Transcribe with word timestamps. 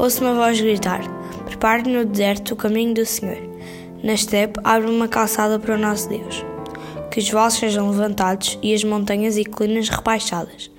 Ouço 0.00 0.24
uma 0.24 0.32
voz 0.32 0.58
gritar: 0.58 1.02
Prepare 1.44 1.86
no 1.86 2.06
deserto 2.06 2.52
o 2.52 2.56
caminho 2.56 2.94
do 2.94 3.04
Senhor. 3.04 3.36
Na 4.02 4.14
estepe 4.14 4.58
abre 4.64 4.88
uma 4.90 5.06
calçada 5.06 5.58
para 5.58 5.74
o 5.74 5.78
nosso 5.78 6.08
Deus. 6.08 6.42
Que 7.10 7.20
os 7.20 7.28
vales 7.28 7.52
sejam 7.52 7.90
levantados 7.90 8.58
e 8.62 8.72
as 8.72 8.82
montanhas 8.82 9.36
e 9.36 9.44
colinas 9.44 9.90
rebaixadas. 9.90 10.70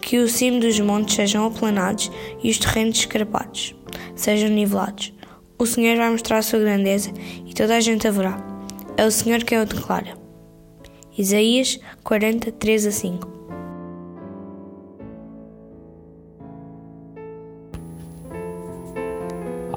Que 0.00 0.18
o 0.18 0.28
cimo 0.28 0.58
dos 0.58 0.80
montes 0.80 1.14
sejam 1.14 1.46
aplanados 1.46 2.10
e 2.42 2.50
os 2.50 2.58
terrenos 2.58 2.98
escarpados 2.98 3.76
sejam 4.16 4.48
nivelados. 4.48 5.12
O 5.56 5.64
Senhor 5.64 5.96
vai 5.96 6.10
mostrar 6.10 6.38
a 6.38 6.42
sua 6.42 6.58
grandeza 6.58 7.12
e 7.46 7.54
toda 7.54 7.76
a 7.76 7.80
gente 7.80 8.08
a 8.08 8.10
verá. 8.10 8.36
É 8.96 9.06
o 9.06 9.12
Senhor 9.12 9.44
quem 9.44 9.60
o 9.60 9.64
declara. 9.64 10.18
Isaías 11.16 11.78
40, 12.02 12.50
3 12.50 12.86
a 12.86 12.90
5 12.90 13.33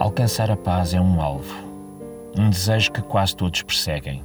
Alcançar 0.08 0.50
a 0.50 0.56
paz 0.56 0.94
é 0.94 1.02
um 1.02 1.22
alvo, 1.22 1.54
um 2.38 2.50
desejo 2.50 2.94
que 2.94 3.02
quase 3.02 3.36
todos 3.36 3.62
perseguem. 3.62 4.24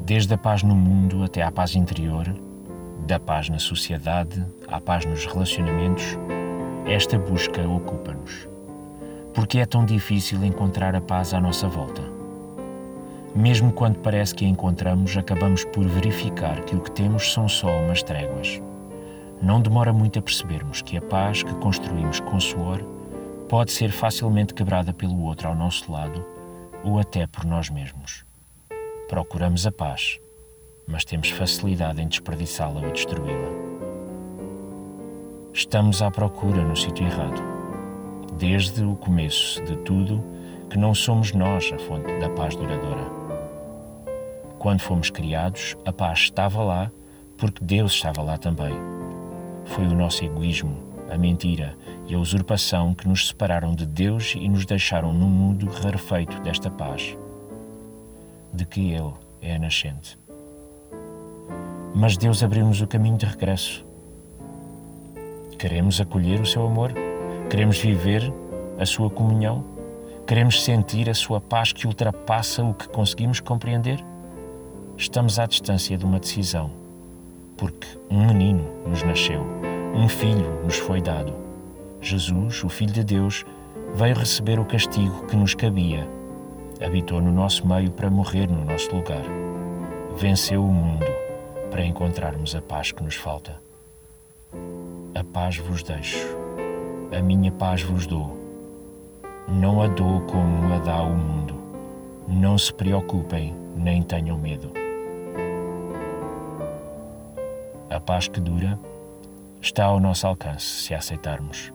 Desde 0.00 0.34
a 0.34 0.36
paz 0.36 0.64
no 0.64 0.74
mundo 0.74 1.22
até 1.22 1.40
à 1.40 1.52
paz 1.52 1.76
interior, 1.76 2.26
da 3.06 3.20
paz 3.20 3.48
na 3.48 3.60
sociedade 3.60 4.44
à 4.66 4.80
paz 4.80 5.04
nos 5.04 5.24
relacionamentos, 5.24 6.18
esta 6.84 7.16
busca 7.16 7.62
ocupa-nos. 7.62 8.48
Porque 9.32 9.60
é 9.60 9.64
tão 9.64 9.84
difícil 9.84 10.42
encontrar 10.44 10.96
a 10.96 11.00
paz 11.00 11.32
à 11.32 11.40
nossa 11.40 11.68
volta? 11.68 12.02
Mesmo 13.32 13.72
quando 13.72 14.00
parece 14.00 14.34
que 14.34 14.44
a 14.44 14.48
encontramos, 14.48 15.16
acabamos 15.16 15.64
por 15.64 15.86
verificar 15.86 16.60
que 16.62 16.74
o 16.74 16.80
que 16.80 16.90
temos 16.90 17.32
são 17.32 17.48
só 17.48 17.68
umas 17.68 18.02
tréguas. 18.02 18.60
Não 19.40 19.60
demora 19.60 19.92
muito 19.92 20.18
a 20.18 20.22
percebermos 20.22 20.82
que 20.82 20.96
a 20.96 21.02
paz 21.02 21.44
que 21.44 21.54
construímos 21.54 22.18
com 22.18 22.40
suor 22.40 22.84
pode 23.50 23.72
ser 23.72 23.90
facilmente 23.90 24.54
quebrada 24.54 24.92
pelo 24.92 25.24
outro 25.24 25.48
ao 25.48 25.56
nosso 25.56 25.90
lado 25.90 26.24
ou 26.84 27.00
até 27.00 27.26
por 27.26 27.44
nós 27.44 27.68
mesmos. 27.68 28.24
Procuramos 29.08 29.66
a 29.66 29.72
paz, 29.72 30.20
mas 30.86 31.04
temos 31.04 31.30
facilidade 31.30 32.00
em 32.00 32.06
desperdiçá-la 32.06 32.80
ou 32.80 32.92
destruí-la. 32.92 33.50
Estamos 35.52 36.00
à 36.00 36.12
procura 36.12 36.62
no 36.62 36.76
sítio 36.76 37.04
errado. 37.04 37.42
Desde 38.38 38.84
o 38.84 38.94
começo 38.94 39.60
de 39.64 39.76
tudo, 39.78 40.22
que 40.70 40.78
não 40.78 40.94
somos 40.94 41.32
nós 41.32 41.72
a 41.74 41.78
fonte 41.80 42.20
da 42.20 42.30
paz 42.30 42.54
duradoura. 42.54 43.04
Quando 44.60 44.80
fomos 44.80 45.10
criados, 45.10 45.76
a 45.84 45.92
paz 45.92 46.20
estava 46.20 46.62
lá 46.62 46.88
porque 47.36 47.64
Deus 47.64 47.94
estava 47.94 48.22
lá 48.22 48.38
também. 48.38 48.76
Foi 49.64 49.88
o 49.88 49.94
nosso 49.94 50.24
egoísmo, 50.24 50.76
a 51.10 51.18
mentira 51.18 51.76
e 52.10 52.14
a 52.14 52.18
usurpação 52.18 52.92
que 52.92 53.06
nos 53.06 53.28
separaram 53.28 53.72
de 53.72 53.86
Deus 53.86 54.34
e 54.36 54.48
nos 54.48 54.66
deixaram 54.66 55.12
num 55.12 55.28
mundo 55.28 55.66
rarefeito 55.66 56.40
desta 56.40 56.68
paz, 56.68 57.16
de 58.52 58.64
que 58.66 58.90
Ele 58.90 59.12
é 59.40 59.54
a 59.54 59.58
nascente. 59.58 60.18
Mas 61.94 62.16
Deus 62.16 62.42
abriu-nos 62.42 62.80
o 62.80 62.86
caminho 62.86 63.16
de 63.16 63.26
regresso. 63.26 63.84
Queremos 65.56 66.00
acolher 66.00 66.40
o 66.40 66.46
seu 66.46 66.66
amor? 66.66 66.92
Queremos 67.48 67.78
viver 67.78 68.32
a 68.78 68.84
sua 68.84 69.08
comunhão? 69.08 69.64
Queremos 70.26 70.64
sentir 70.64 71.08
a 71.08 71.14
sua 71.14 71.40
paz 71.40 71.72
que 71.72 71.86
ultrapassa 71.86 72.64
o 72.64 72.74
que 72.74 72.88
conseguimos 72.88 73.38
compreender? 73.38 74.04
Estamos 74.96 75.38
à 75.38 75.46
distância 75.46 75.96
de 75.96 76.04
uma 76.04 76.18
decisão, 76.18 76.70
porque 77.56 77.86
um 78.10 78.26
menino 78.26 78.64
nos 78.86 79.02
nasceu 79.02 79.60
um 79.94 80.08
filho 80.08 80.62
nos 80.64 80.76
foi 80.76 81.00
dado. 81.00 81.49
Jesus, 82.02 82.64
o 82.64 82.68
Filho 82.68 82.92
de 82.92 83.04
Deus, 83.04 83.44
veio 83.94 84.14
receber 84.14 84.58
o 84.58 84.64
castigo 84.64 85.26
que 85.26 85.36
nos 85.36 85.54
cabia. 85.54 86.08
Habitou 86.84 87.20
no 87.20 87.30
nosso 87.30 87.66
meio 87.66 87.90
para 87.90 88.08
morrer 88.08 88.48
no 88.48 88.64
nosso 88.64 88.94
lugar. 88.94 89.22
Venceu 90.16 90.64
o 90.64 90.72
mundo 90.72 91.06
para 91.70 91.84
encontrarmos 91.84 92.54
a 92.54 92.62
paz 92.62 92.90
que 92.90 93.02
nos 93.02 93.16
falta. 93.16 93.60
A 95.14 95.22
paz 95.22 95.58
vos 95.58 95.82
deixo, 95.82 96.26
a 97.16 97.20
minha 97.20 97.52
paz 97.52 97.82
vos 97.82 98.06
dou. 98.06 98.38
Não 99.46 99.82
a 99.82 99.86
dou 99.86 100.20
como 100.22 100.72
a 100.72 100.78
dá 100.78 101.02
o 101.02 101.14
mundo. 101.14 101.54
Não 102.26 102.56
se 102.56 102.72
preocupem, 102.72 103.54
nem 103.76 104.02
tenham 104.02 104.38
medo. 104.38 104.72
A 107.90 108.00
paz 108.00 108.28
que 108.28 108.40
dura 108.40 108.78
está 109.60 109.84
ao 109.84 110.00
nosso 110.00 110.26
alcance 110.26 110.64
se 110.64 110.94
a 110.94 110.98
aceitarmos. 110.98 111.72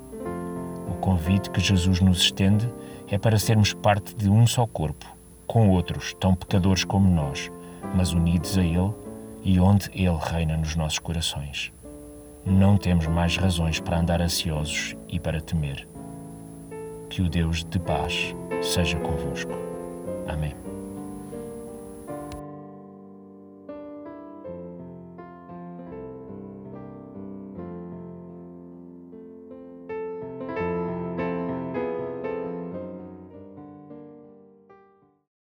O 0.88 0.94
convite 0.96 1.50
que 1.50 1.60
Jesus 1.60 2.00
nos 2.00 2.20
estende 2.20 2.68
é 3.10 3.18
para 3.18 3.40
sermos 3.40 3.74
parte 3.74 4.16
de 4.16 4.30
um 4.30 4.46
só 4.48 4.66
corpo, 4.66 5.06
com 5.48 5.70
outros 5.70 6.14
tão 6.20 6.36
pecadores 6.36 6.84
como 6.84 7.10
nós, 7.10 7.52
mas 7.96 8.12
unidos 8.12 8.58
a 8.58 8.64
Ele 8.64 8.92
e 9.44 9.60
onde 9.60 9.90
Ele 9.94 10.18
reina 10.20 10.58
nos 10.58 10.76
nossos 10.76 11.00
corações. 11.00 11.72
Não 12.46 12.78
temos 12.78 13.08
mais 13.08 13.38
razões 13.38 13.80
para 13.80 14.00
andar 14.00 14.22
ansiosos 14.22 14.96
e 15.10 15.20
para 15.20 15.42
temer. 15.42 15.88
Que 17.10 17.22
o 17.22 17.30
Deus 17.30 17.64
de 17.64 17.80
paz 17.80 18.36
seja 18.62 18.98
convosco. 19.00 19.54
Amém. 20.28 20.65